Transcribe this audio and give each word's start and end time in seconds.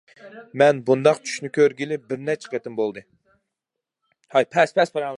مەن 0.61 0.79
بۇنداق 0.87 1.19
چۈشنى 1.27 1.51
كۆرگىلى 1.59 1.99
بىرنەچچە 2.13 2.55
قېتىم 2.55 2.81
بولدى. 2.81 3.05